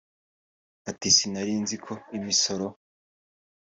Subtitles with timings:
[0.89, 2.65] Ati” Sinari nziko imisoro